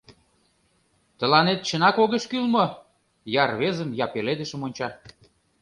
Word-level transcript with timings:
—Тыланет 1.19 1.59
чынак 1.67 1.95
огеш 2.03 2.23
кӱл 2.31 2.45
мо?— 2.53 2.65
я 3.43 3.43
рвезым, 3.51 3.89
я 4.03 4.07
пеледышым 4.13 4.61
онча. 4.67 4.89